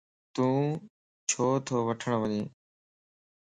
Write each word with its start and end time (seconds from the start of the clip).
تون 0.33 0.55
ڇو 1.29 1.47
تو 1.67 1.75
وٺڻ 1.87 2.11
وڃين؟ 2.21 2.45